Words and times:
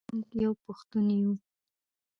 موږ 0.15 0.29
یو 0.43 0.53
پښتون 0.63 1.07
یو. 1.21 1.31